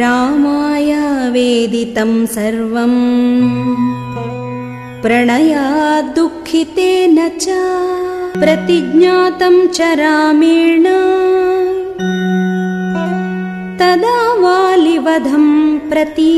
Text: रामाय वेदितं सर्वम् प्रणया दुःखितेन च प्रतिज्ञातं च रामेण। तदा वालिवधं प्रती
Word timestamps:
रामाय 0.00 0.92
वेदितं 1.32 2.12
सर्वम् 2.34 3.00
प्रणया 5.02 5.66
दुःखितेन 6.16 7.18
च 7.42 7.56
प्रतिज्ञातं 8.42 9.56
च 9.76 9.80
रामेण। 10.02 10.86
तदा 13.80 14.16
वालिवधं 14.44 15.46
प्रती 15.90 16.34